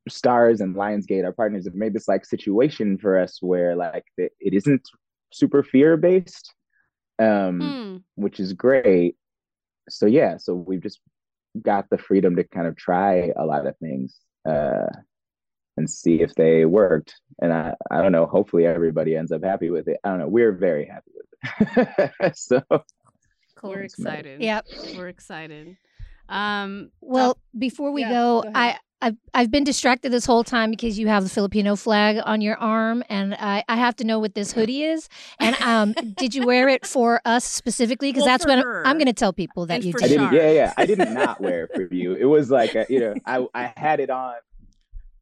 [0.09, 4.29] Starz and lionsgate our partners have made this like situation for us where like the,
[4.41, 4.83] it isn't
[5.33, 6.55] super fear based
[7.19, 8.03] um Mm.
[8.17, 9.17] which is great.
[9.89, 11.01] So yeah, so we've just
[11.63, 14.87] got the freedom to kind of try a lot of things uh,
[15.77, 17.15] and see if they worked.
[17.41, 18.27] And I, I don't know.
[18.27, 19.99] Hopefully, everybody ends up happy with it.
[20.05, 20.29] I don't know.
[20.29, 21.89] We're very happy with
[22.23, 22.37] it.
[22.37, 22.63] so
[23.57, 23.71] Cool.
[23.71, 24.41] We're excited.
[24.41, 24.67] Yep.
[24.97, 25.77] We're excited.
[26.29, 28.53] Um, Well, before we yeah, go, go.
[28.55, 32.41] I I've, I've been distracted this whole time because you have the Filipino flag on
[32.41, 35.09] your arm, and I, I have to know what this hoodie is.
[35.39, 38.09] And um, did you wear it for us specifically?
[38.11, 38.87] Because Well, that's for what her.
[38.87, 40.19] I'm going to tell people that And you for I did.
[40.19, 40.33] didn't.
[40.33, 40.73] Yeah, yeah.
[40.79, 42.15] I didn't not wear it for you.
[42.15, 44.35] It was like a, you know, I I had it on,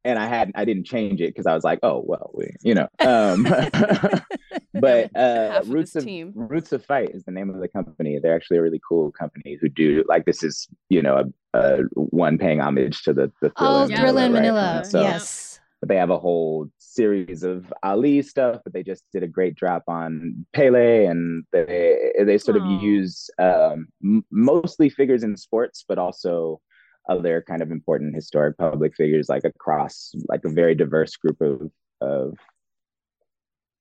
[0.05, 2.75] and I hadn't I didn't change it because I was like, oh well, we, you
[2.75, 2.89] know.
[3.01, 3.43] Um,
[4.75, 6.33] but uh, Half of Roots of team.
[6.35, 8.19] Roots of Fight is the name of the company.
[8.19, 11.83] They're actually a really cool company who do like this is you know a, a
[11.95, 14.01] one paying homage to the the Oh, Yeah.
[14.01, 14.87] Thriller in right?
[14.87, 15.61] So, yes.
[15.81, 19.55] but they have a whole series of Ali stuff, but they just did a great
[19.55, 22.61] drop on Pele, and they they sort Aw.
[22.77, 26.61] of use um, m- mostly figures in sports, but also
[27.09, 31.71] other kind of important historic public figures, like across like a very diverse group of
[32.01, 32.37] of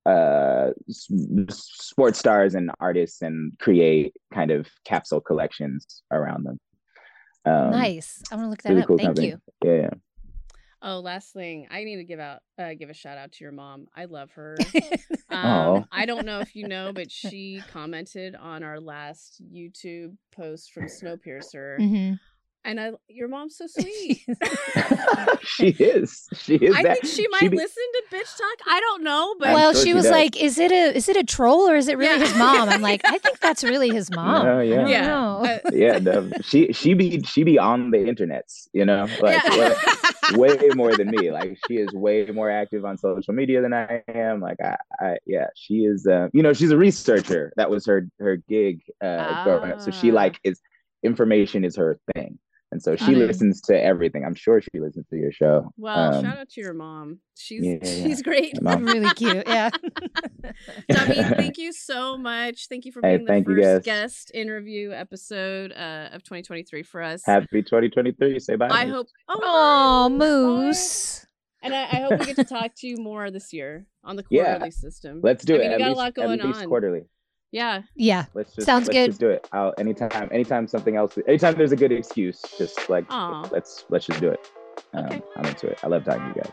[0.06, 0.72] uh
[1.50, 6.60] sports stars and artists and create kind of capsule collections around them
[7.46, 8.22] um nice.
[8.30, 8.88] I'm going to look that really up.
[8.88, 9.42] cool Thank company you.
[9.64, 9.90] yeah, yeah.
[10.86, 13.54] Oh, last thing, I need to give out, uh, give a shout out to your
[13.54, 13.88] mom.
[13.96, 14.58] I love her.
[15.32, 15.76] Aw.
[15.78, 20.74] Um, I don't know if you know, but she commented on our last YouTube post
[20.74, 22.20] from Snowpiercer, Mhm.
[22.66, 24.22] And I, your mom's so sweet.
[25.42, 28.68] she is she is I that- think she might be- listen to bitch talk.
[28.68, 30.12] I don't know, but well, sure she she was does.
[30.12, 32.26] like, "Is it a is it a troll or is it really Yeah.
[32.28, 34.86] his mom?" I'm like, "I think that's really his mom." No, yeah.
[34.86, 35.46] I yeah, know.
[35.46, 39.74] uh, yeah no, she she be she be on the internets you know like yeah.
[40.34, 43.74] way, way more than me like she is way more active on social media than
[43.74, 47.70] i am like i, I yeah she is uh, you know she's a researcher that
[47.70, 50.16] was her her gig uh growing up so she Ah.
[50.16, 50.60] like is
[51.04, 52.40] information is her thing
[52.74, 56.16] and so she Got listens to everything i'm sure she listens to your show well,
[56.16, 57.20] Um, shout out to your mom.
[57.38, 58.04] She's yeah, yeah.
[58.04, 58.62] she's great.
[58.62, 58.84] Mom.
[58.86, 59.44] really cute.
[59.48, 59.70] Yeah.
[60.92, 62.68] Daveed, thank you so much.
[62.68, 63.84] Thank you for Hey, being the thank you, first guys.
[63.86, 67.24] guest interview episode uh, of 2023 for us.
[67.26, 69.08] happy 2023 say bye I hope.
[69.30, 70.16] Oh, Oh, bye.
[70.26, 71.26] moose.
[71.62, 74.24] And I, I hope we get to talk to you more this year on the
[74.30, 74.44] Yeah.
[74.58, 75.22] quarterly system.
[75.24, 76.68] let's do I it mean, you at got a lot going at least on.
[76.68, 77.04] quarterly
[77.54, 77.84] yeah.
[77.96, 78.26] Yeah.
[78.34, 79.08] Let's just, Sounds let's good.
[79.12, 79.48] Just do it.
[79.54, 83.50] I'll, anytime, anytime something else, anytime there's a good excuse, just like Aww.
[83.52, 84.52] let's let's just do it.
[84.94, 85.22] Um, okay.
[85.38, 85.80] I'm into it.
[85.84, 86.52] I love talking to you guys.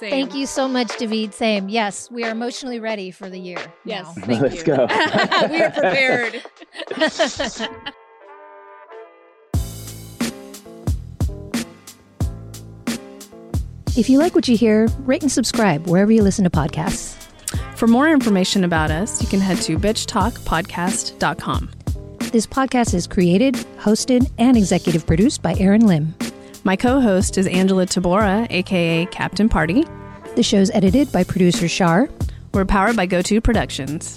[0.00, 0.10] Same.
[0.10, 1.34] Thank you so much, Daveed.
[1.34, 1.68] Same.
[1.68, 3.58] Yes, we are emotionally ready for the year.
[3.84, 4.08] Yes.
[4.26, 4.64] Let's you.
[4.64, 4.86] go.
[5.50, 6.42] we are prepared.
[13.94, 17.11] if you like what you hear, rate and subscribe wherever you listen to podcasts.
[17.82, 21.70] For more information about us, you can head to bitchtalkpodcast.com.
[22.30, 26.14] This podcast is created, hosted, and executive produced by Aaron Lim.
[26.62, 29.84] My co host is Angela Tabora, aka Captain Party.
[30.36, 32.08] The show's edited by producer Shar.
[32.54, 34.16] We're powered by GoTo Productions.